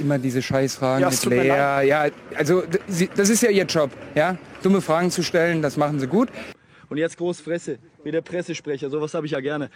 [0.00, 1.86] immer diese Scheißfragen Ja, mit Lea.
[1.88, 2.06] Ja,
[2.36, 2.62] also
[3.16, 4.36] das ist ja ihr Job, ja?
[4.62, 6.28] Dumme Fragen zu stellen, das machen sie gut.
[6.88, 9.70] Und jetzt groß Fresse, wie der Pressesprecher, sowas habe ich ja gerne.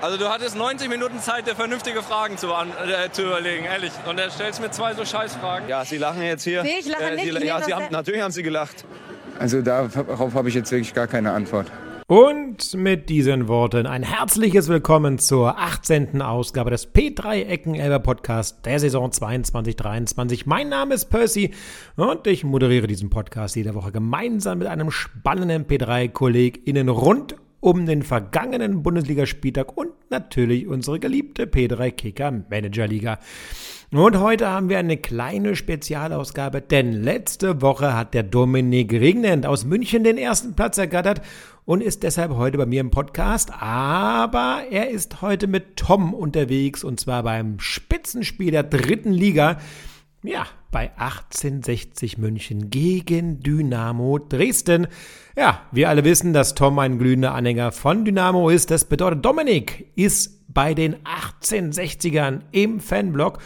[0.00, 3.92] Also du hattest 90 Minuten Zeit, dir vernünftige Fragen zu, an, äh, zu überlegen, ehrlich.
[4.08, 5.68] Und er stellst mir zwei so Scheißfragen.
[5.68, 6.64] Ja, Sie lachen jetzt hier.
[6.64, 8.84] Nee, ich lache nicht, Sie, ich ja, Sie haben, natürlich haben Sie gelacht.
[9.38, 11.70] Also darauf habe ich jetzt wirklich gar keine Antwort.
[12.08, 16.22] Und mit diesen Worten ein herzliches Willkommen zur 18.
[16.22, 20.42] Ausgabe des P3 Ecken Elber Podcast der Saison 22-23.
[20.44, 21.52] Mein Name ist Percy
[21.96, 28.02] und ich moderiere diesen Podcast jede Woche gemeinsam mit einem spannenden P3-KollegInnen rund um den
[28.02, 33.18] vergangenen Bundesligaspieltag und natürlich unsere geliebte P3 Kicker Manager Liga.
[33.92, 39.64] Und heute haben wir eine kleine Spezialausgabe, denn letzte Woche hat der Dominik Regnent aus
[39.64, 41.22] München den ersten Platz ergattert
[41.64, 43.52] und ist deshalb heute bei mir im Podcast.
[43.60, 49.58] Aber er ist heute mit Tom unterwegs und zwar beim Spitzenspiel der dritten Liga.
[50.22, 50.46] Ja,
[50.76, 54.88] bei 1860 München gegen Dynamo Dresden.
[55.34, 58.70] Ja, wir alle wissen, dass Tom ein glühender Anhänger von Dynamo ist.
[58.70, 60.96] Das bedeutet, Dominik ist bei den
[61.40, 63.38] 1860ern im Fanblock.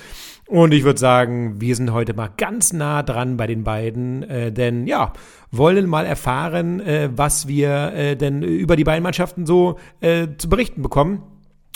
[0.49, 4.51] Und ich würde sagen, wir sind heute mal ganz nah dran bei den beiden, äh,
[4.51, 5.13] denn ja,
[5.53, 10.49] wollen mal erfahren, äh, was wir äh, denn über die beiden Mannschaften so äh, zu
[10.49, 11.23] berichten bekommen.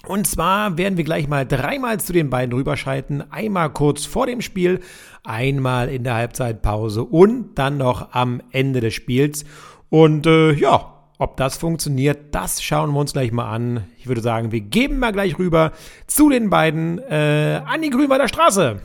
[0.06, 3.30] Und zwar werden wir gleich mal dreimal zu den beiden rüberschalten.
[3.32, 4.80] Einmal kurz vor dem Spiel,
[5.22, 9.44] einmal in der Halbzeitpause und dann noch am Ende des Spiels.
[9.88, 13.86] Und äh, ja, ob das funktioniert, das schauen wir uns gleich mal an.
[13.98, 15.72] Ich würde sagen, wir geben mal gleich rüber
[16.06, 18.80] zu den beiden äh, an die Grünwalder Straße.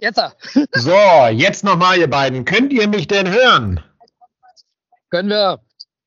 [0.00, 0.34] Jetzt, er.
[0.72, 0.96] So,
[1.30, 2.44] jetzt nochmal, ihr beiden.
[2.44, 3.80] Könnt ihr mich denn hören?
[5.14, 5.60] Können wir.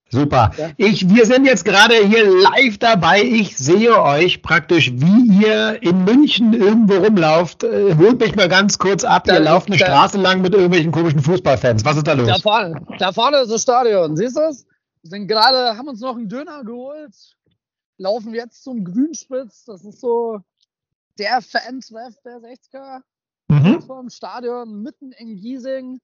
[0.09, 0.51] Super.
[0.57, 0.69] Ja.
[0.77, 3.21] Ich, wir sind jetzt gerade hier live dabei.
[3.23, 7.63] Ich sehe euch praktisch, wie ihr in München irgendwo rumlauft.
[7.63, 9.25] Äh, holt mich mal ganz kurz ab.
[9.25, 11.83] Da- ihr lauft eine da- Straße lang mit irgendwelchen komischen Fußballfans.
[11.83, 12.27] Was ist da los?
[12.27, 14.15] Da vorne, da vorne ist das Stadion.
[14.15, 14.65] Siehst du es?
[15.03, 17.13] Wir sind gerade, haben uns noch einen Döner geholt.
[17.97, 19.65] Laufen jetzt zum Grünspitz.
[19.65, 20.39] Das ist so
[21.19, 23.01] der Fan-Treff der 60er.
[23.49, 23.81] Mhm.
[23.81, 25.99] Vor dem Stadion, mitten in Giesing.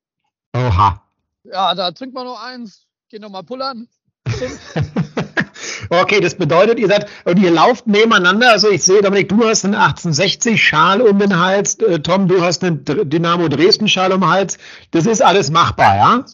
[0.55, 1.01] Oha.
[1.45, 2.85] Ja, da trinkt man noch eins.
[3.13, 3.87] Gehen noch mal pullern.
[5.91, 8.49] okay, das bedeutet, ihr seid und ihr lauft nebeneinander.
[8.49, 12.41] Also ich sehe, Dominik, du hast einen 1860 Schal um den Hals, äh, Tom, du
[12.41, 14.57] hast einen Dynamo Dresden Schal um den Hals.
[14.89, 16.25] Das ist alles machbar, ja?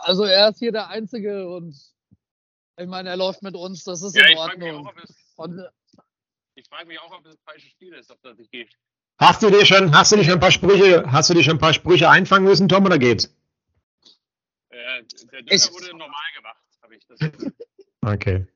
[0.00, 1.76] Also er ist hier der Einzige und
[2.76, 3.84] ich meine, er läuft mit uns.
[3.84, 5.58] Das ist Ja, in ich frage Ordnung.
[5.58, 5.68] äh,
[6.56, 8.76] ich frag mich auch, ob es das falsche Spiel ist, ob das nicht geht.
[9.20, 11.54] Hast du dir schon, hast du dir schon ein paar Sprüche, hast du dir schon
[11.58, 13.32] ein paar Sprüche einfangen müssen, Tom, oder geht's?
[14.72, 17.52] Äh, der Döner wurde normal gemacht, habe ich das.
[18.04, 18.46] Okay.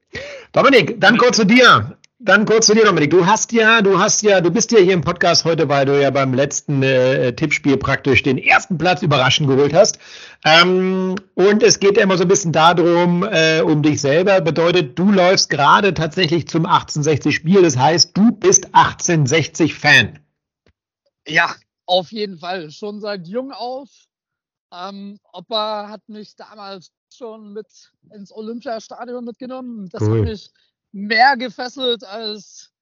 [0.53, 1.97] Dominik, dann kurz zu dir.
[2.19, 3.10] Dann kurz zu dir, Dominik.
[3.10, 6.00] Du hast ja, du hast ja, du bist ja hier im Podcast heute, weil du
[6.00, 9.99] ja beim letzten äh, Tippspiel praktisch den ersten Platz überraschend geholt hast.
[10.43, 14.41] Ähm, und es geht ja immer so ein bisschen darum, äh, um dich selber.
[14.41, 17.60] Bedeutet, du läufst gerade tatsächlich zum 1860 Spiel.
[17.60, 20.19] Das heißt, du bist 1860 Fan.
[21.28, 21.54] Ja,
[21.84, 22.71] auf jeden Fall.
[22.71, 23.91] Schon seit jung auf.
[24.77, 27.67] Ähm, Opa hat mich damals schon mit
[28.13, 29.89] ins Olympiastadion mitgenommen.
[29.91, 30.21] Das Cool.
[30.21, 30.51] hat mich
[30.93, 32.73] mehr gefesselt als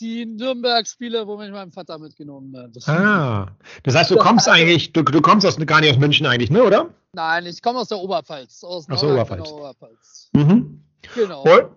[0.00, 2.88] die Nürnberg-Spiele, wo mich mein Vater mitgenommen hat.
[2.88, 3.46] Ah.
[3.84, 6.50] Das heißt, du Das kommst eigentlich, du, du kommst aus, gar nicht aus München eigentlich,
[6.50, 6.88] ne, oder?
[7.12, 8.64] Nein, ich komme aus der Oberpfalz.
[8.64, 9.50] Aus Aus der Oberpfalz.
[9.50, 10.30] Oberpfalz.
[10.32, 10.82] Mhm.
[11.14, 11.42] Genau.
[11.42, 11.68] Und,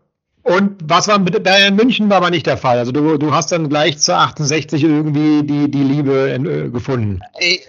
[0.44, 2.78] und was war mit Bayern München war aber nicht der Fall.
[2.80, 7.20] Also du, du hast dann gleich zur 68 irgendwie die, die Liebe äh, gefunden.
[7.34, 7.62] Ey,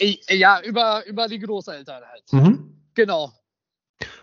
[0.00, 2.32] ja, über, über die Großeltern halt.
[2.32, 2.82] Mhm.
[2.94, 3.32] Genau.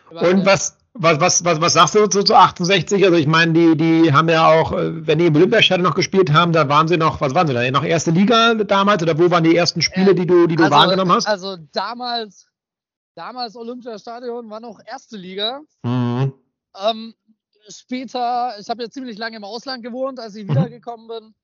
[0.09, 3.03] Über Und was, was, was, was, was sagst du zu, zu 68?
[3.03, 6.33] Also ich meine, die, die haben ja auch, äh, wenn die im Olympiastadion noch gespielt
[6.33, 7.69] haben, da waren sie noch, was waren sie da?
[7.71, 9.03] Noch erste Liga damals?
[9.03, 11.27] Oder wo waren die ersten Spiele, die du, die du also, wahrgenommen hast?
[11.27, 12.47] Also damals,
[13.16, 15.61] damals Olympiastadion war noch erste Liga.
[15.83, 16.33] Mhm.
[16.75, 17.13] Ähm,
[17.69, 20.52] später, ich habe ja ziemlich lange im Ausland gewohnt, als ich Mhm.
[20.52, 21.35] wiedergekommen bin,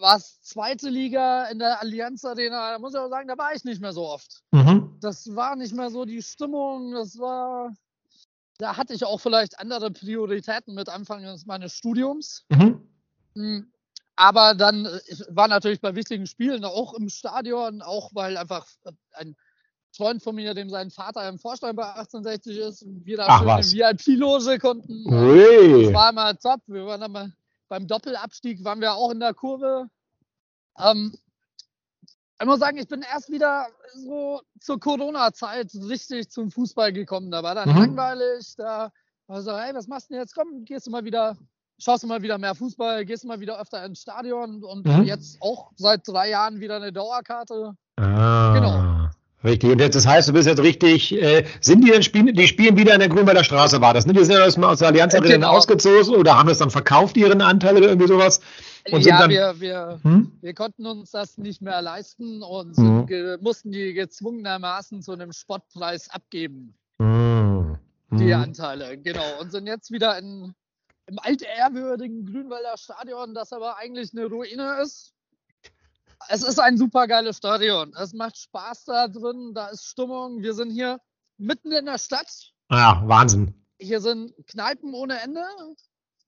[0.00, 2.72] war es zweite Liga in der Allianz Arena.
[2.72, 4.42] Da muss ich auch sagen, da war ich nicht mehr so oft.
[4.52, 4.96] Mhm.
[5.00, 6.92] Das war nicht mehr so die Stimmung.
[6.92, 7.72] Das war,
[8.58, 12.44] da hatte ich auch vielleicht andere Prioritäten mit Anfang meines Studiums.
[12.48, 12.88] Mhm.
[13.34, 13.60] Mm,
[14.16, 18.66] Aber dann äh, ich war natürlich bei wichtigen Spielen auch im Stadion, auch weil einfach
[18.84, 19.36] äh, ein
[19.94, 23.38] Freund von mir, dem sein Vater im Vorstand bei 1860 ist, und wir da Ach
[23.40, 23.72] schön was.
[23.72, 25.06] in VIP-Loge konnten.
[25.06, 25.84] Ui.
[25.84, 26.60] Das war immer top.
[26.66, 27.32] Wir waren dann mal
[27.72, 29.88] beim Doppelabstieg, waren wir auch in der Kurve.
[30.78, 31.16] Ähm,
[32.38, 37.30] ich muss sagen, ich bin erst wieder so zur Corona-Zeit richtig zum Fußball gekommen.
[37.30, 37.76] Da war dann Mhm.
[37.76, 38.92] langweilig, da
[39.26, 40.34] Also, ey, was machst du denn jetzt?
[40.34, 41.34] Komm, gehst du mal wieder,
[41.78, 45.04] schaust du mal wieder mehr Fußball, gehst du mal wieder öfter ins Stadion und Mhm.
[45.04, 47.74] jetzt auch seit drei Jahren wieder eine Dauerkarte.
[47.96, 48.81] Ah, Genau.
[49.44, 49.70] Richtig.
[49.72, 52.76] Und jetzt, das heißt, du bist jetzt richtig, äh, sind die denn spielen, die spielen
[52.76, 54.12] wieder in der Grünwalder Straße, war das, ne?
[54.12, 55.50] Die sind ja aus, aus der Allianz Arena Genau.
[55.50, 58.40] ausgezogen oder haben das dann verkauft, ihren Anteil oder irgendwie sowas?
[58.90, 60.32] Und ja, dann, wir, wir, hm?
[60.40, 63.06] wir konnten uns das nicht mehr leisten und Mhm.
[63.08, 67.78] sind mussten die gezwungenermaßen zu einem Spottpreis abgeben, Hm.
[68.10, 68.40] die Hm.
[68.42, 68.96] Anteile.
[68.98, 69.40] Genau.
[69.40, 70.54] Und sind jetzt wieder in,
[71.06, 75.12] im altehrwürdigen Grünwalder Stadion, das aber eigentlich eine Ruine ist.
[76.28, 77.94] Es ist ein super geiles Stadion.
[77.96, 80.42] Es macht Spaß da drin, da ist Stimmung.
[80.42, 81.00] Wir sind hier
[81.38, 82.52] mitten in der Stadt.
[82.70, 83.54] Ja, Wahnsinn.
[83.78, 85.42] Hier sind Kneipen ohne Ende,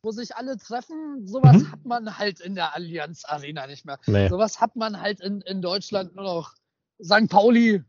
[0.03, 1.27] wo sich alle treffen.
[1.27, 1.73] Sowas Mhm.
[1.73, 3.99] hat man halt in der Allianz Arena nicht mehr.
[4.07, 4.29] Nee.
[4.29, 6.55] Sowas hat man halt in, in Deutschland nur noch.
[7.03, 7.29] St.
[7.29, 7.83] Pauli,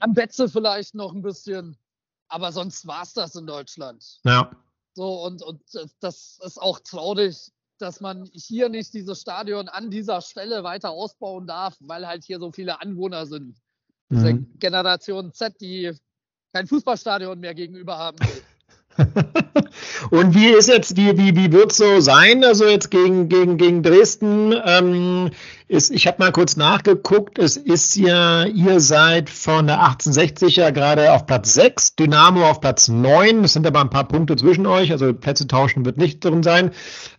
[0.00, 1.76] am Betze vielleicht noch ein bisschen.
[2.28, 4.20] Aber sonst war es das in Deutschland.
[4.24, 4.50] Ja.
[4.94, 9.90] So, und, und das- das ist auch traurig, dass man hier nicht dieses Stadion an
[9.90, 13.56] dieser Stelle weiter ausbauen darf, weil halt hier so viele Anwohner sind.
[14.10, 14.58] Diese Mhm.
[14.58, 15.92] Generation Z, die
[16.52, 18.42] kein Fußballstadion mehr gegenüber haben will.
[20.10, 22.44] Und wie ist jetzt, wie, wie, wie wird so sein?
[22.44, 25.30] Also jetzt gegen, gegen, gegen Dresden, ähm,
[25.68, 31.12] ist, ich habe mal kurz nachgeguckt, es ist ja, ihr seid von der 1860er gerade
[31.12, 34.92] auf Platz 6, Dynamo auf Platz 9, es sind aber ein paar Punkte zwischen euch,
[34.92, 36.70] also Plätze tauschen wird nicht drin sein.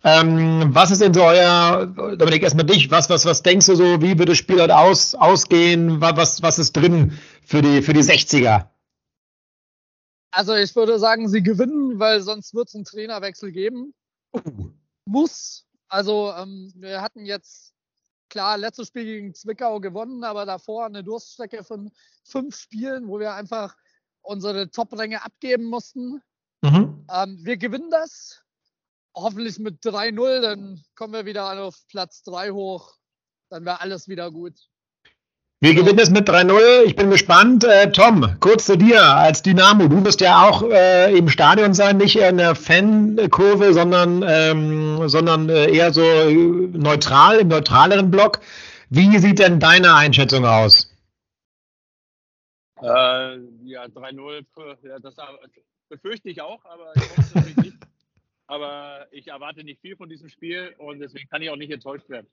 [0.03, 1.85] Ähm, was ist denn so euer,
[2.17, 5.13] Dominik, erstmal dich, was, was, was denkst du so, wie wird das Spiel heute aus,
[5.13, 8.63] ausgehen, Wa- was, was ist drin für die, für die 60er?
[10.31, 13.93] Also ich würde sagen, sie gewinnen, weil sonst wird es einen Trainerwechsel geben.
[15.05, 15.65] Muss.
[15.87, 17.73] Also ähm, wir hatten jetzt,
[18.29, 21.91] klar, letztes Spiel gegen Zwickau gewonnen, aber davor eine Durststrecke von
[22.23, 23.75] fünf Spielen, wo wir einfach
[24.21, 26.21] unsere Top-Ränge abgeben mussten.
[26.61, 27.05] Mhm.
[27.11, 28.43] Ähm, wir gewinnen das.
[29.15, 32.95] Hoffentlich mit 3-0, dann kommen wir wieder auf Platz 3 hoch.
[33.49, 34.53] Dann wäre alles wieder gut.
[35.61, 36.85] Wir gewinnen es mit 3-0.
[36.85, 37.65] Ich bin gespannt.
[37.65, 39.89] Äh, Tom, kurz zu dir als Dynamo.
[39.89, 45.49] Du wirst ja auch äh, im Stadion sein, nicht in der Fankurve, sondern, ähm, sondern
[45.49, 48.39] äh, eher so äh, neutral, im neutraleren Block.
[48.89, 50.95] Wie sieht denn deine Einschätzung aus?
[52.81, 52.85] Äh,
[53.65, 55.15] ja, 3-0, pf, ja, das
[55.89, 57.77] befürchte ich auch, aber ich hoffe es natürlich nicht.
[58.47, 62.09] Aber ich erwarte nicht viel von diesem Spiel und deswegen kann ich auch nicht enttäuscht
[62.09, 62.25] werden.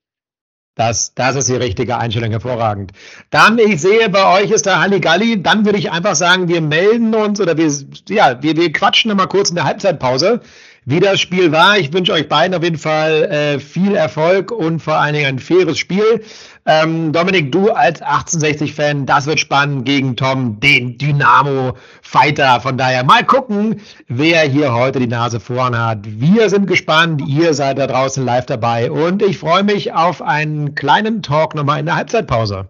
[0.76, 2.92] Das, das ist die richtige Einstellung, hervorragend.
[3.30, 5.42] Dann, ich sehe, bei euch ist der Halligalli.
[5.42, 7.72] Dann würde ich einfach sagen, wir melden uns oder wir,
[8.10, 10.42] ja, wir, wir quatschen nochmal kurz in der Halbzeitpause,
[10.86, 11.76] wie das Spiel war.
[11.78, 15.38] Ich wünsche euch beiden auf jeden Fall äh, viel Erfolg und vor allen Dingen ein
[15.40, 16.22] faires Spiel.
[16.64, 22.60] Ähm, Dominik, du als 1860-Fan, das wird spannend gegen Tom, den Dynamo-Fighter.
[22.60, 25.98] Von daher mal gucken, wer hier heute die Nase vorn hat.
[26.04, 30.76] Wir sind gespannt, ihr seid da draußen live dabei und ich freue mich auf einen
[30.76, 32.68] kleinen Talk nochmal in der Halbzeitpause.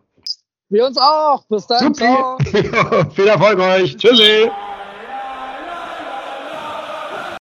[0.70, 1.44] Wir uns auch.
[1.48, 1.94] Bis dann.
[1.94, 2.38] Ciao.
[2.44, 3.10] Super.
[3.14, 3.96] Viel Erfolg euch.
[3.96, 4.50] Tschüssi.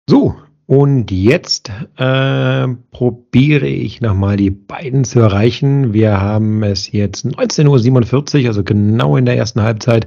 [0.09, 0.37] So,
[0.71, 5.93] und jetzt äh, probiere ich nochmal die beiden zu erreichen.
[5.93, 10.07] Wir haben es jetzt 19.47 Uhr, also genau in der ersten Halbzeit.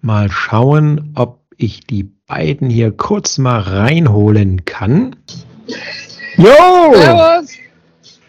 [0.00, 5.16] Mal schauen, ob ich die beiden hier kurz mal reinholen kann.
[6.36, 6.94] Jo!
[6.94, 7.50] Servus.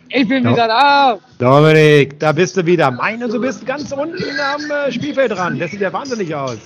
[0.09, 1.19] Ich bin wieder da.
[1.37, 2.89] Dominik, da bist du wieder.
[2.89, 4.17] Meine, du bist ganz unten
[4.55, 5.59] am äh, Spielfeld dran.
[5.59, 6.57] Das sieht ja wahnsinnig aus.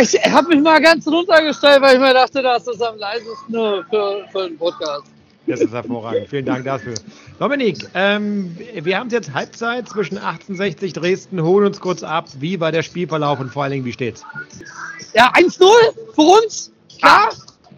[0.00, 4.24] Ich habe mich mal ganz runtergestellt, weil ich mir dachte, das ist am leisesten für,
[4.30, 5.04] für einen Podcast.
[5.46, 6.28] Das ist hervorragend.
[6.28, 6.94] Vielen Dank dafür.
[7.38, 11.40] Dominik, ähm, wir haben jetzt Halbzeit zwischen 1860 Dresden.
[11.40, 12.26] Holen uns kurz ab.
[12.38, 14.24] Wie war der Spielverlauf und vor allen Dingen, wie steht's?
[15.14, 15.62] Ja, 1-0
[16.14, 17.28] für uns, klar.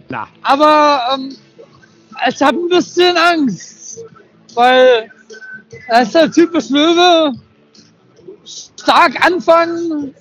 [0.08, 1.36] Na, Aber ähm,
[2.26, 4.04] ich habe ein bisschen Angst,
[4.54, 5.10] weil
[5.88, 7.34] er ist halt typisch Löwe.
[8.80, 10.14] Stark anfangen,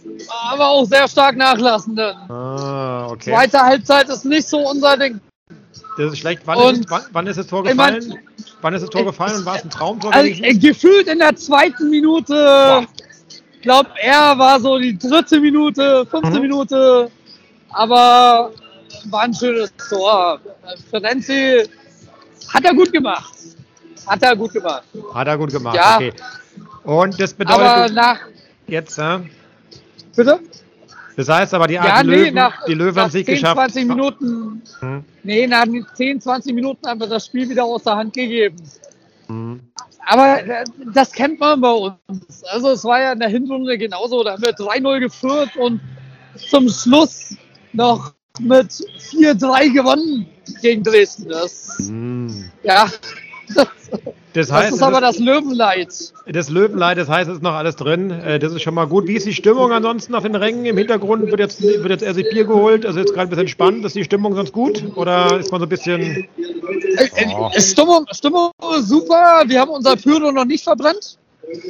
[0.49, 1.95] aber auch sehr stark nachlassen.
[1.95, 2.15] Dann.
[2.29, 3.31] ah, okay.
[3.31, 5.21] Zweite Halbzeit ist nicht so unser Ding.
[5.97, 6.41] Das ist schlecht.
[6.45, 8.19] Wann, Und- ist, wann, wann ist das Tor Ich mein- gefallen?
[8.61, 10.13] wann ist das Tor gefallen und war es ein Traumtor?
[10.13, 12.85] Also, äh, gefühlt in der zweiten Minute,
[13.53, 16.41] ich glaube, er war so die dritte Minute, fünfte Mhm.
[16.41, 17.11] Minute,
[17.69, 18.51] aber
[19.09, 20.39] war ein schönes Tor.
[20.91, 21.63] Ferenzi
[22.53, 23.33] hat er gut gemacht.
[24.05, 24.83] Hat er gut gemacht.
[25.13, 25.75] Hat er gut gemacht.
[25.75, 25.95] Ja.
[25.95, 26.13] Okay.
[26.87, 28.19] Und das Aber bedeutet nach,
[28.67, 29.19] jetzt, äh,
[30.15, 30.39] bitte?
[31.17, 33.35] das heißt aber, die, Ja, die nee, Löwen, nach, die Löwen nach haben sich 10,
[33.35, 33.55] geschafft.
[33.57, 35.03] 20 Minuten, Hm.
[35.23, 35.65] nee, nach
[35.95, 38.55] 10, 20 Minuten haben wir das Spiel wieder aus der Hand gegeben.
[39.27, 39.59] Hm.
[40.05, 40.63] Aber äh,
[40.93, 41.97] das kennt man bei uns.
[42.53, 44.23] Also es war ja in der Hinrunde genauso.
[44.23, 45.81] Da haben wir 3-0 geführt und
[46.49, 47.35] zum Schluss
[47.73, 50.25] noch mit 4-3 gewonnen
[50.61, 51.27] gegen Dresden.
[51.27, 52.49] Das, Hm.
[52.63, 52.89] ja,
[54.33, 55.87] Das das heißt, ist aber das Löwenleid.
[56.27, 58.11] das Löwenleid, das heißt, es ist noch alles drin.
[58.11, 59.07] Äh, Das ist schon mal gut.
[59.07, 60.65] Wie ist die Stimmung ansonsten auf den Rängen?
[60.65, 62.85] Im Hintergrund wird jetzt, wird jetzt erst Bier geholt.
[62.85, 63.85] Also jetzt gerade ein bisschen spannend.
[63.85, 64.83] Ist die Stimmung sonst gut?
[64.95, 66.27] Oder ist man so ein bisschen.
[67.35, 67.49] Oh.
[67.57, 68.51] Stimmung, Stimmung
[68.81, 69.43] super.
[69.47, 71.17] Wir haben unser Pyro noch nicht verbrannt.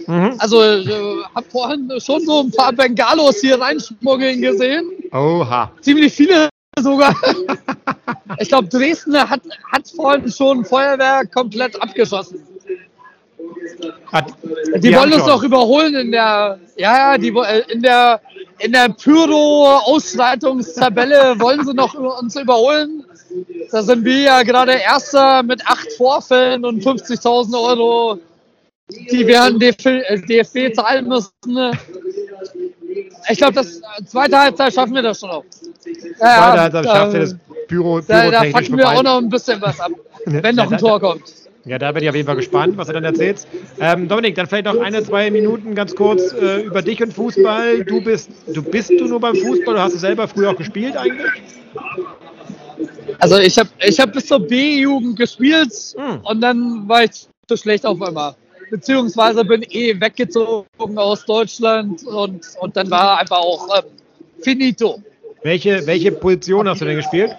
[0.08, 0.34] Mhm.
[0.40, 4.92] Also, ich habe vorhin schon so ein paar Bengalos hier reinschmuggeln gesehen.
[5.14, 5.72] Oha.
[5.82, 6.50] Ziemlich viele
[6.82, 7.16] sogar.
[8.40, 9.42] ich glaube, Dresden hat,
[9.72, 12.44] hat vorhin schon Feuerwerk komplett abgeschossen.
[14.12, 14.34] Hat,
[14.78, 18.22] Die, wollen haben uns noch überholen in der, ja, ja, die, äh, in der,
[18.60, 23.04] in der Pyro-Ausschreitungstabelle wollen sie noch uns überholen.
[23.72, 28.20] Da sind wir ja gerade Erster mit acht Vorfällen und 50.000 Euro,
[28.90, 31.78] die wir an DFB, äh, DFB zahlen müssen.
[33.30, 35.44] Ich glaube, das äh, zweite Halbzeit schaffen wir das schon noch.
[36.20, 37.36] Ja, Weiter, also da- schafft ihr das
[37.68, 39.92] Pyro, da, da pyrotechnisch packen wir auch noch ein bisschen was ab,
[40.26, 41.24] wenn noch ein Tor kommt.
[41.66, 43.46] Ja, da bin ich auf jeden Fall gespannt, was du dann erzählst.
[43.82, 47.84] Ähm, Dominik, dann vielleicht noch eine, zwei Minuten ganz kurz äh, über dich und Fußball.
[47.84, 50.96] Du bist, du bist du nur beim Fußball oder hast du selber früher auch gespielt
[50.96, 51.26] eigentlich?
[53.20, 56.22] Also ich habe ich hab bis zur B-Jugend gespielt Hm.
[56.24, 58.36] und dann war ich zu schlecht auf einmal.
[58.70, 63.86] Beziehungsweise bin eh weggezogen aus Deutschland und, und dann war einfach auch ähm,
[64.42, 65.02] finito.
[65.44, 67.36] Welche, welche Position hast du denn gespielt?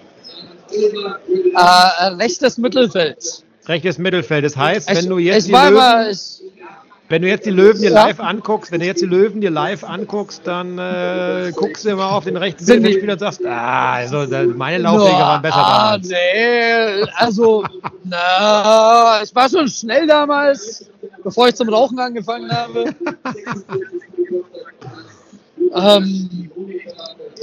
[1.55, 3.45] Äh, rechtes Mittelfeld.
[3.67, 4.45] Rechtes Mittelfeld.
[4.45, 6.43] Das heißt, Ich, wenn du jetzt ich war immer, ich,
[7.09, 9.83] wenn du jetzt die Löwen dir live anguckst, wenn du jetzt die Löwen dir live
[9.83, 14.45] anguckst, dann äh, guckst du immer auf den rechten Mittelfeldspieler und sagst, ah, also da-
[14.45, 16.09] meine Laufwege waren besser ah, damals.
[16.09, 17.65] nee, also,
[18.05, 20.91] na, ich war schon schnell damals,
[21.25, 22.95] bevor ich zum Rauchen angefangen habe.
[25.75, 26.51] ähm,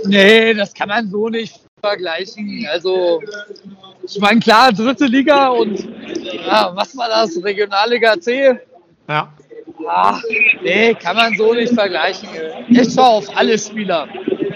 [0.05, 2.67] nee, das kann man so nicht vergleichen.
[2.72, 3.19] Also,
[4.03, 5.88] ich meine, klar, dritte Liga und
[6.45, 7.43] ja, was war das?
[7.43, 8.60] Regionalliga C?
[9.07, 9.34] Ja.
[9.88, 10.22] Ach,
[10.62, 12.29] nee, kann man so nicht vergleichen.
[12.70, 14.08] Ich schaue auf alle Spieler.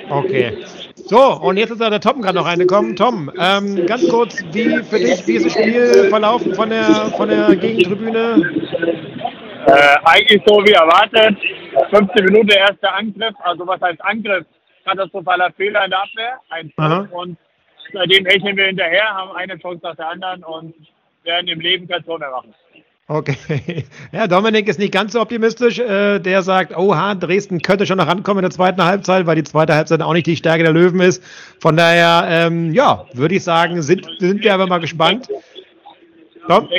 [0.10, 0.58] Okay.
[0.96, 2.96] So, und jetzt ist da der Tom gerade noch reingekommen.
[2.96, 7.30] Tom, ähm, ganz kurz, wie für dich, wie ist das Spiel verlaufen von der, von
[7.30, 8.42] der Gegentribüne?
[9.66, 11.38] Äh, eigentlich so wie erwartet.
[11.90, 14.46] 15 Minuten erster Angriff, also was heißt Angriff?
[14.86, 17.08] Katastrophaler Fehler in der Abwehr, ein Aha.
[17.12, 17.38] und
[17.94, 20.74] seitdem hecheln wir hinterher, haben eine Chance nach der anderen und
[21.24, 22.54] werden im Leben kein Tor mehr machen.
[23.10, 23.36] Okay.
[24.12, 25.80] Ja, Dominik ist nicht ganz so optimistisch.
[25.80, 29.44] Äh, der sagt, oha, Dresden könnte schon noch rankommen in der zweiten Halbzeit, weil die
[29.44, 31.24] zweite Halbzeit auch nicht die Stärke der Löwen ist.
[31.60, 35.28] Von daher, ähm, ja, würde ich sagen, sind, sind wir aber mal gespannt.
[36.48, 36.70] Tom?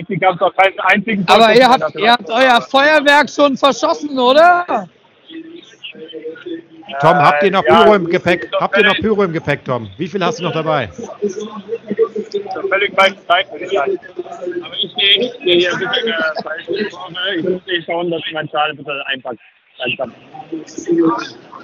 [1.26, 4.88] Aber ihr habt, ihr habt euer Feuerwerk schon verschossen, oder?
[7.00, 8.50] Tom, habt ihr noch ja, Pyro im Gepäck?
[8.58, 9.90] Habt ihr noch Pyro im Gepäck, Tom?
[9.96, 10.88] Wie viel hast du noch dabei?
[12.68, 13.98] völlig falschen Zeit, würde ich sagen.
[14.64, 16.14] Aber ich stehe hier ein bisschen
[16.90, 17.36] Kurve.
[17.36, 19.38] Ich muss eh schauen, dass ich meinen Schal ein bisschen einpacke.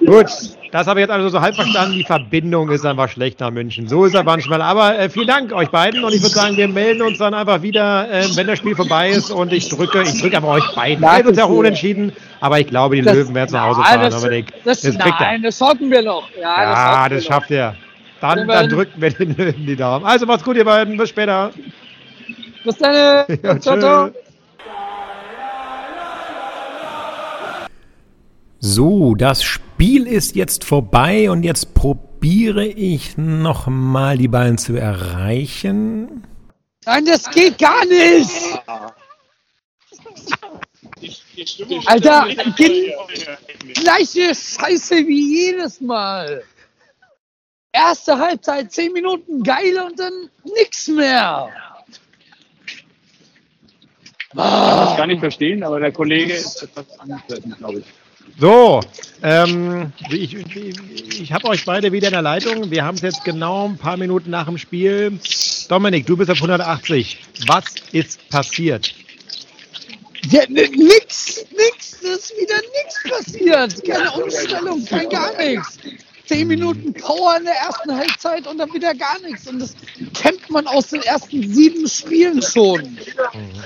[0.06, 0.26] Gut,
[0.72, 1.94] das habe ich jetzt also so halb verstanden.
[1.98, 3.88] Die Verbindung ist einfach schlecht nach München.
[3.88, 4.62] So ist er manchmal.
[4.62, 7.60] Aber äh, vielen Dank euch beiden und ich würde sagen, wir melden uns dann einfach
[7.60, 9.30] wieder, äh, wenn das Spiel vorbei ist.
[9.30, 11.06] Und ich drücke, ich drücke aber euch beiden.
[11.06, 14.00] Sind uns ja auch unentschieden, aber ich glaube, die Das- Löwen werden zu Hause fahren.
[14.00, 14.52] das, Dominik.
[14.64, 15.26] das, Das kriegt er.
[15.26, 16.28] nein, das schaffen wir noch.
[16.40, 16.62] Ja,
[17.02, 17.28] Ja, das noch.
[17.34, 17.74] schafft er.
[18.20, 20.04] Dann, Wir dann drücken wir den Löwen die Daumen.
[20.06, 20.96] Also macht's gut, ihr beiden.
[20.96, 21.50] Bis später.
[22.64, 23.24] Bis dann.
[23.42, 24.10] Ja, ciao, ciao.
[28.58, 36.24] So, das Spiel ist jetzt vorbei und jetzt probiere ich nochmal die beiden zu erreichen.
[36.84, 38.30] Nein, das geht gar nicht.
[41.86, 42.26] Alter,
[43.74, 46.42] gleiche Scheiße wie jedes Mal.
[47.72, 51.50] Erste Halbzeit, 10 Minuten geil und dann nix mehr.
[54.34, 57.84] kann ich gar nicht verstehen, aber der Kollege ist etwas angetreten, glaube ich.
[58.38, 58.80] So,
[59.22, 62.70] ähm, ich, ich, ich habe euch beide wieder in der Leitung.
[62.70, 65.18] Wir haben es jetzt genau ein paar Minuten nach dem Spiel.
[65.68, 67.18] Dominik, du bist auf 180.
[67.46, 68.94] Was ist passiert?
[70.30, 73.84] Ja, nix, nix, ist wieder nix passiert.
[73.84, 75.78] Keine Umstellung, kein gar nichts.
[76.26, 79.46] Zehn Minuten Power in der ersten Halbzeit und dann wieder gar nichts.
[79.46, 79.76] Und das
[80.14, 82.98] kennt man aus den ersten sieben Spielen schon.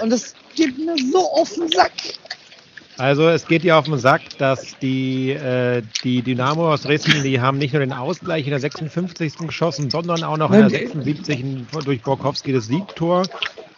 [0.03, 1.93] Und das geht mir so auf den Sack.
[2.99, 7.41] Also es geht dir auf den Sack, dass die, äh, die Dynamo aus Dresden, die
[7.41, 9.39] haben nicht nur den Ausgleich in der 56.
[9.39, 11.67] geschossen, sondern auch noch in der 76.
[11.83, 13.23] durch Borkowski das Siegtor.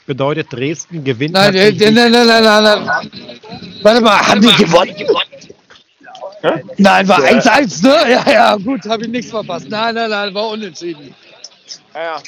[0.07, 3.11] Bedeutet, Dresden gewinnt Nein, nein, nein, nein, nein, nein, nein.
[3.83, 4.95] Warte mal, haben die gewonnen?
[6.77, 8.11] Nein, war 1-1, ne?
[8.11, 9.69] Ja, ja, gut, habe ich nichts verpasst.
[9.69, 11.15] Nein, nein, nein, war unentschieden.
[11.95, 12.21] Ja,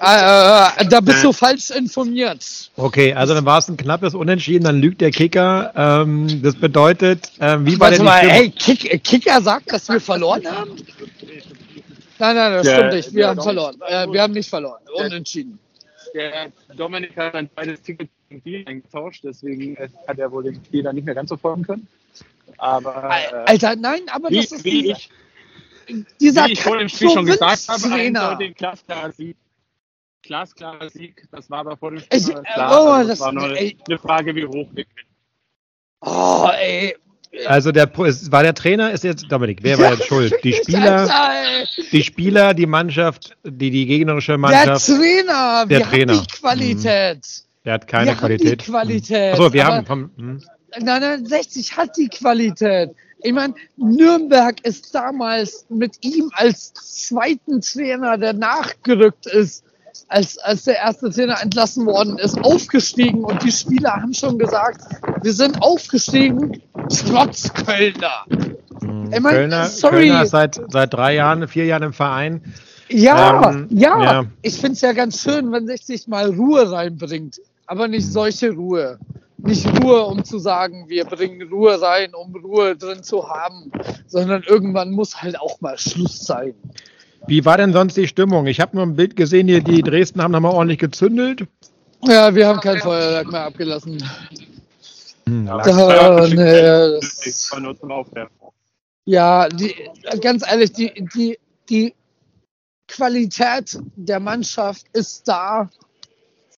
[0.00, 2.70] Äh, äh, da bist du falsch informiert.
[2.76, 5.72] Okay, also dann war es ein knappes Unentschieden, dann lügt der Kicker.
[5.76, 8.36] Ähm, das bedeutet, ähm, wie war Warte denn mal, Stimmung?
[8.36, 10.76] ey, Kick, äh, Kicker sagt, dass wir verloren haben?
[12.18, 13.14] Nein, nein, das Ja, stimmt nicht.
[13.14, 13.76] Wir ja, haben verloren.
[13.86, 14.80] Äh, wir haben nicht verloren.
[14.94, 15.58] Unentschieden.
[16.14, 20.54] Der Dominik hat ein zweites Ticket gegen die eingetauscht, deswegen äh, hat er wohl dem
[20.64, 21.86] Spiel dann nicht mehr ganz so folgen können.
[22.58, 25.10] Aber äh, Alter, nein, aber wie, das ist wie, dieser, ich,
[26.20, 29.36] dieser wie ich vor dem Spiel schon gesagt habe, eindeutig glasklarer Sieg.
[30.22, 32.70] Glasklarer Sieg, das war aber vor dem Spiel Ich- klar.
[32.86, 33.76] oh, also, das- das war nur eine, ey.
[33.88, 35.08] eine Frage, wie hoch wir gewinnen.
[36.02, 36.96] Oh, ey.
[37.46, 39.60] Also der war der Trainer, ist jetzt Dominik.
[39.62, 40.34] Wer war jetzt schuld?
[40.42, 41.08] Die Spieler,
[41.92, 44.86] die Spieler, die Mannschaft, die die gegnerische Der Mannschaft.
[44.86, 46.14] Trainer, Der wir Trainer.
[46.16, 47.26] haben die Qualität.
[47.64, 48.48] Der hat keine wir Qualität.
[48.48, 49.32] haben die Qualität.
[49.34, 50.42] Achso, wir aber haben vom, hm.
[50.80, 52.90] 69 hat die Qualität.
[53.22, 59.64] Ich meine, Nürnberg ist damals mit ihm als zweiten Trainer, der nachgerückt ist,
[60.08, 64.82] als, als der erste Trainer entlassen worden ist, aufgestiegen und die Spieler haben schon gesagt,
[65.22, 66.60] wir sind aufgestiegen,
[67.06, 68.24] trotz Kölner.
[69.12, 70.08] Ich mein, Kölner, sorry.
[70.08, 72.42] Kölner ist seit, seit drei Jahren, vier Jahren im Verein.
[72.88, 74.24] Ja, Ähm, ja, ja.
[74.42, 78.98] Ich finde es ja ganz schön, wenn 60 mal Ruhe reinbringt, aber nicht solche Ruhe.
[79.38, 83.70] Nicht Ruhe, um zu sagen, wir bringen Ruhe rein, um Ruhe drin zu haben,
[84.06, 86.54] sondern irgendwann muss halt auch mal Schluss sein.
[87.26, 88.46] Wie war denn sonst die Stimmung?
[88.46, 91.46] Ich habe nur ein Bild gesehen, hier, die Dresden haben nochmal ordentlich gezündelt.
[92.02, 94.02] Ja, wir haben kein Feuerwerk mehr abgelassen.
[95.26, 96.34] Hm, Ja, Da, ja, nee,
[97.00, 97.50] das,
[99.04, 99.74] ja, die,
[100.20, 101.94] ganz ehrlich, die, die, die
[102.88, 105.68] Qualität der Mannschaft ist da.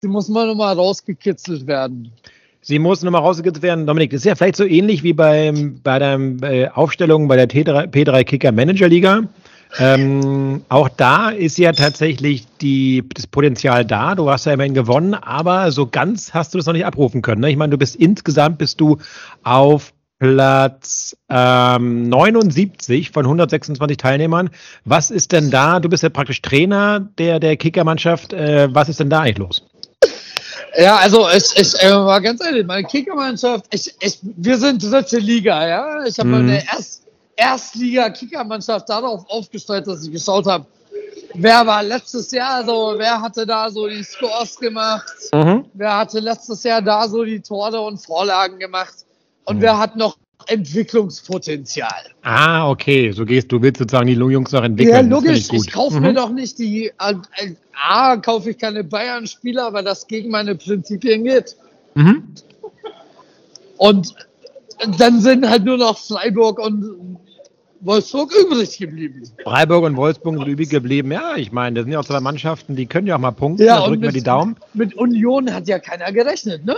[0.01, 2.12] Sie muss mal nochmal rausgekitzelt werden.
[2.62, 3.88] Sie muss nochmal rausgekriegt werden.
[3.88, 7.50] Dominik, das ist ja vielleicht so ähnlich wie beim, bei der äh, Aufstellung bei der
[7.50, 9.24] T3, P3 Kicker Manager Liga.
[9.80, 14.16] Ähm, auch da ist ja tatsächlich die, das Potenzial da.
[14.16, 17.42] Du hast ja immerhin gewonnen, aber so ganz hast du das noch nicht abrufen können.
[17.42, 17.50] Ne?
[17.50, 18.98] Ich meine, du bist insgesamt bist du
[19.43, 24.50] auf Platz ähm, 79 von 126 Teilnehmern.
[24.86, 25.80] Was ist denn da?
[25.80, 28.34] Du bist ja praktisch Trainer der, der Kickermannschaft.
[28.34, 29.63] Äh, was ist denn da eigentlich los?
[30.78, 35.17] Ja, also ich, ich äh, war ganz ehrlich, meine Kickermannschaft, ich, ich, wir sind dritte
[35.17, 36.06] Liga, ja.
[36.06, 36.45] Ich habe Mhm.
[36.45, 37.01] meine Erst,
[37.41, 40.65] Erstliga-Kickermannschaft darauf aufgestellt, dass ich geschaut habe,
[41.34, 45.65] wer war letztes Jahr so, wer hatte da so die Scores gemacht, Mhm.
[45.73, 48.93] wer hatte letztes Jahr da so die Tore und Vorlagen gemacht
[49.45, 49.62] und Mhm.
[49.62, 52.04] wer hat noch Entwicklungspotenzial.
[52.23, 53.12] Ah, okay.
[53.12, 54.93] So gehst du, willst sozusagen die Jungs noch entwickeln.
[54.95, 55.47] Ja, logisch.
[55.47, 55.67] gut.
[55.67, 56.01] Ich kaufe Mhm.
[56.01, 56.88] mir doch nicht die.
[56.99, 61.56] Äh, äh, A, kaufe ich keine Bayern-Spieler, weil das gegen meine Prinzipien geht.
[61.93, 62.34] Mhm.
[63.77, 64.15] Und
[64.97, 67.17] dann sind halt nur noch Freiburg und
[67.82, 69.24] Wolfsburg übrig geblieben.
[69.44, 71.12] Freiburg und Wolfsburg sind übrig geblieben.
[71.12, 73.65] Ja, ich meine, das sind ja auch zwei Mannschaften, die können ja auch mal punkten.
[73.65, 74.56] Ja, da drücken wir mit- die Daumen.
[74.74, 76.76] Mit Union hat ja keiner gerechnet, ne?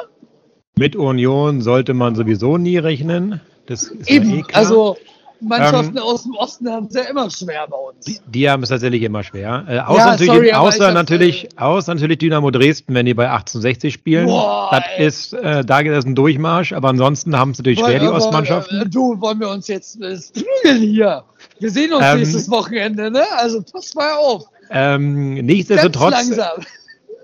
[0.77, 3.41] Mit Union sollte man sowieso nie rechnen.
[3.67, 4.39] Das ist ja Eben.
[4.39, 4.61] eh klar.
[4.63, 4.97] Also
[5.47, 8.21] Mannschaften Ähm, aus dem Osten haben es ja immer schwer bei uns.
[8.27, 9.65] die haben es tatsächlich immer schwer.
[9.67, 13.93] Äh, außer Ja, natürlich, sorry, außer, natürlich, außer natürlich Dynamo Dresden, wenn die bei 1860
[13.93, 14.25] spielen.
[14.25, 15.05] Boah, das ey.
[15.07, 18.81] ist, äh, da geht es ein Durchmarsch, aber ansonsten haben es natürlich schwer, die Ostmannschaften.
[18.81, 21.23] äh, Du, wollen wir uns jetzt äh, prügeln hier?
[21.59, 23.23] Wir sehen uns Ähm, nächstes Wochenende, ne?
[23.37, 24.45] Also pass mal auf.
[24.71, 26.61] Ähm, nichtsdestotrotz, langsam.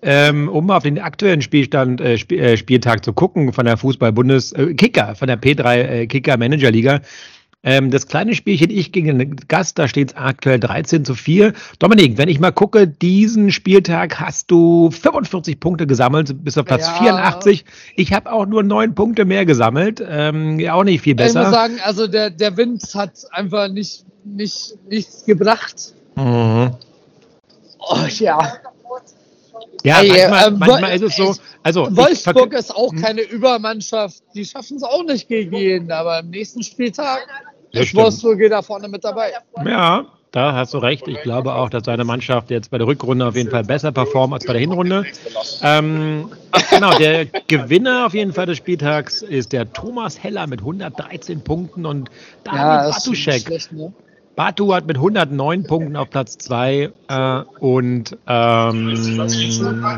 [0.02, 4.74] ähm, um auf den aktuellen Spielstand, äh, äh, Spieltag zu gucken von der Fußball-Bundes, äh,
[4.76, 7.02] Kicker, von der P3 äh, Kicker Manager Liga.
[7.62, 11.52] Ähm, das kleine Spielchen Ich gegen den Gast, da steht es aktuell 13 zu 4.
[11.80, 16.88] Dominik, wenn ich mal gucke, diesen Spieltag hast du 45 Punkte gesammelt, bis auf Platz
[16.88, 16.94] Ja.
[16.94, 17.66] 84.
[17.98, 21.34] Ich habe auch nur neun Punkte mehr gesammelt, ähm, ja, auch nicht viel Ich muss
[21.34, 21.52] besser.
[21.52, 25.94] sagen, also der, der Wind hat einfach nicht, nicht, nichts gebracht.
[26.16, 26.72] Mhm.
[27.80, 28.54] Oh ja.
[29.84, 33.02] Ja, Ey, manchmal, ähm, manchmal ist es so, also Wolfsburg ist auch Hm?
[33.02, 34.24] keine Übermannschaft.
[34.34, 37.26] Die schaffen es auch nicht gegen jeden, aber im nächsten Spieltag
[37.74, 37.94] Das.
[37.94, 39.32] Wolfsburg da vorne mit dabei.
[39.66, 41.08] Ja, da hast du recht.
[41.08, 44.34] Ich glaube auch, dass seine Mannschaft jetzt bei der Rückrunde auf jeden Fall besser performt
[44.34, 45.06] als bei der Hinrunde.
[45.64, 46.32] Ähm,
[46.70, 51.86] genau, der Gewinner auf jeden Fall des Spieltags ist der Thomas Heller mit 113 Punkten
[51.86, 52.10] und
[52.44, 53.42] David nicht Batuschek.
[53.42, 53.92] schlecht, ne?
[54.40, 58.86] Batu hat mit 109 Punkten auf Platz 2 äh, und ähm,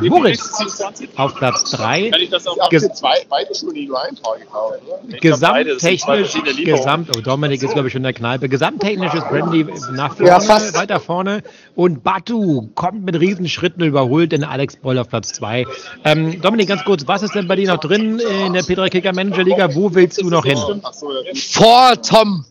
[0.10, 2.10] Moritz auf Platz 3.
[2.10, 5.17] Kann ich das auch Ges zwei, beide schon individuell gekauft, oder?
[5.19, 6.34] Gesamttechnisch,
[6.65, 8.49] Gesamt, oh Dominik ist glaube ich schon in der Kneipe.
[8.49, 10.73] Gesamttechnisch ist Brandy nach vorne, Ja, fast.
[10.73, 11.43] weiter vorne
[11.75, 15.67] und Batu kommt mit Riesenschritten überholt in Alex Boll auf Platz 2.
[16.04, 19.13] Ähm, Dominik, ganz kurz, was ist denn bei dir noch drin in der P3 Kicker
[19.13, 19.75] Manager Liga?
[19.75, 20.58] Wo willst du noch hin?
[20.58, 22.45] Vor Tom.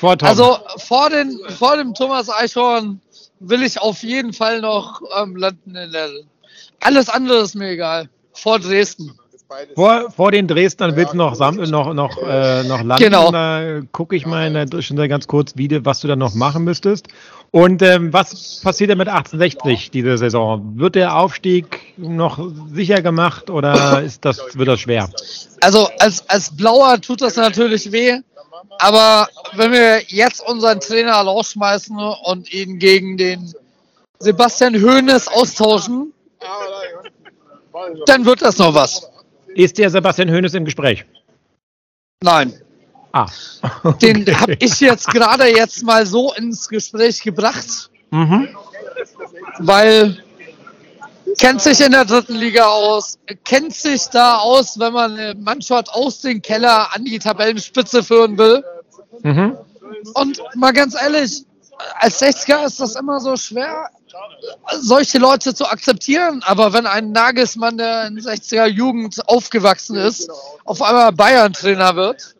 [0.00, 0.16] Vor.
[0.22, 3.00] Also vor, den, vor dem Thomas Eichhorn
[3.40, 6.10] will ich auf jeden Fall noch ähm, landen in der.
[6.80, 8.08] Alles andere ist mir egal.
[8.32, 9.18] Vor Dresden.
[9.74, 13.04] Vor, vor den Dresdnern willst du noch, noch, noch, äh, noch landen.
[13.04, 13.30] Genau.
[13.30, 16.64] Da gucke ich mal in der Zwischenzeit ganz kurz, wie, was du dann noch machen
[16.64, 17.08] müsstest.
[17.50, 20.78] Und ähm, was passiert denn mit 1860 diese Saison?
[20.78, 22.40] Wird der Aufstieg noch
[22.72, 25.10] sicher gemacht oder ist das, wird das schwer?
[25.60, 28.20] Also als, als Blauer tut das natürlich weh.
[28.78, 33.52] Aber wenn wir jetzt unseren Trainer rausschmeißen und ihn gegen den
[34.18, 36.14] Sebastian Hoeneß austauschen,
[38.06, 39.11] dann wird das noch was.
[39.54, 41.04] Ist der Sebastian Hoeneß im Gespräch?
[42.22, 42.52] Nein.
[43.12, 43.26] Ah.
[44.00, 48.48] Den habe ich jetzt gerade jetzt mal so ins Gespräch gebracht, Mhm.
[49.58, 50.22] weil
[51.38, 55.90] kennt sich in der dritten Liga aus, kennt sich da aus, wenn man eine Mannschaft
[55.90, 58.64] aus dem Keller an die Tabellenspitze führen will.
[59.22, 59.56] Mhm.
[60.14, 61.44] Und mal ganz ehrlich,
[61.98, 63.88] als 60er ist das immer so schwer,
[64.80, 66.42] solche Leute zu akzeptieren.
[66.44, 70.30] Aber wenn ein Nagelsmann, der in 60er Jugend aufgewachsen ist,
[70.64, 72.34] auf einmal Bayern-Trainer wird,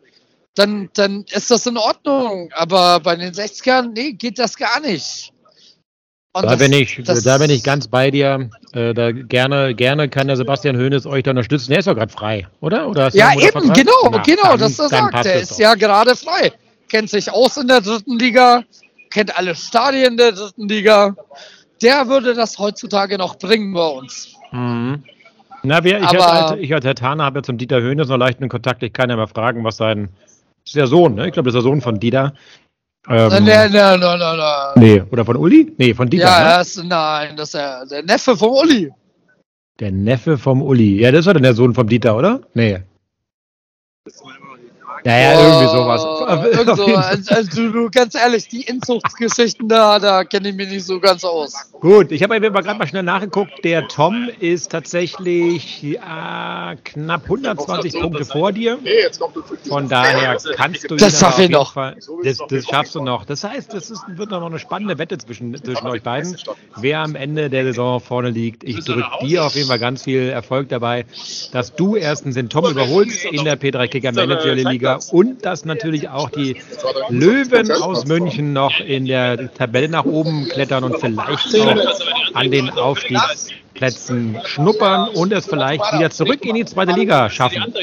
[0.55, 2.49] dann, dann ist das in Ordnung.
[2.53, 5.31] Aber bei den 60ern, nee, geht das gar nicht.
[6.35, 8.49] Und Da das- bin ich, da bin ich ganz bei dir.
[8.73, 11.69] Äh, da gerne, gerne kann der Sebastian Hoeneß euch da unterstützen.
[11.69, 12.87] Der ist doch gerade frei, oder?
[12.89, 13.75] oder Ja, eben, Motorvertrag?
[13.75, 15.25] genau, Na, genau, dann- das er sagt.
[15.25, 16.51] Der ist ja gerade frei.
[16.89, 18.63] Kennt sich aus in der dritten Liga,
[19.11, 21.15] kennt alle Stadien der dritten Liga.
[21.83, 24.35] Der würde das heutzutage noch bringen bei uns.
[24.51, 25.03] Mhm.
[25.63, 28.17] Na, wir, ich, Aber- als, ich als Herr Taner habe ja zum Dieter Höhnes noch
[28.17, 28.83] leichten Kontakt.
[28.83, 30.09] Ich kann ja mal fragen, was sein.
[30.65, 31.27] Das ist der Sohn, ne?
[31.27, 32.33] Ich glaube, das ist der Sohn von Dieter.
[33.09, 34.71] Ähm, Nein, nein, nein, nein.
[34.75, 35.73] Nee, oder von Uli?
[35.77, 36.23] Nee, von Dieter.
[36.25, 36.61] Ja, ne?
[36.61, 38.91] ist, nein, das ist der, der Neffe vom Uli.
[39.79, 41.01] Der Neffe vom Uli.
[41.01, 42.39] Ja, das war dann der Sohn vom Dieter, oder?
[42.53, 42.79] Nee.
[45.05, 46.01] Ja, ja, irgendwie sowas.
[46.05, 46.25] Oh,
[46.57, 50.69] irgend so, also, also, du, du, ganz ehrlich, die Inzuchtsgeschichten da, da kenne ich mich
[50.69, 51.53] nicht so ganz aus.
[51.81, 53.65] Gut, ich habe aber gerade mal schnell nachgeguckt.
[53.65, 55.97] Der Tom ist tatsächlich äh,
[56.85, 58.79] knapp 120 Punkte vor dir.
[58.81, 61.73] Nee, jetzt kommt du Von daher kannst du Das schaff ich noch.
[61.73, 63.25] Fall- Das, das schaffst du noch.
[63.25, 66.37] Das heißt, das ist, wird noch eine spannende Wette zwischen, zwischen euch beiden,
[66.77, 68.63] wer am Ende der Saison vorne liegt.
[68.63, 71.05] Ich drücke dir auf jeden Fall ganz viel Erfolg dabei,
[71.51, 76.09] dass du erstens den Tom überholst in der P3 Kicker Manager Liga und dass natürlich
[76.09, 76.61] auch die
[77.09, 82.69] Löwen aus München noch in der Tabelle nach oben klettern und vielleicht auch an den
[82.69, 87.73] Aufstiegsplätzen schnuppern und es vielleicht wieder zurück in die zweite Liga schaffen.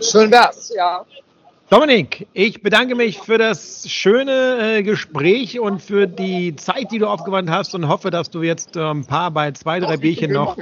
[0.00, 1.04] Schön wär's, ja.
[1.68, 7.08] Dominik, ich bedanke mich für das schöne äh, Gespräch und für die Zeit, die du
[7.08, 10.56] aufgewandt hast und hoffe, dass du jetzt äh, ein paar bei zwei, drei Bierchen noch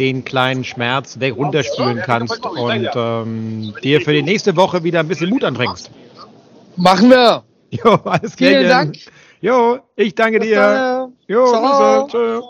[0.00, 5.08] den kleinen Schmerz weg runterspülen kannst und ähm, dir für die nächste Woche wieder ein
[5.08, 5.90] bisschen Mut anbringst.
[6.76, 7.44] Machen wir.
[7.72, 8.50] Jo, alles klar.
[8.50, 8.96] Vielen Dank.
[9.40, 10.56] Jo, ich danke Bis dir.
[10.56, 11.12] dann.
[11.28, 12.06] Jo, Ciao.
[12.08, 12.16] Grüße.
[12.16, 12.40] Tschö.